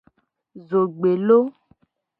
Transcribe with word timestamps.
Zogbelo. 0.67 1.39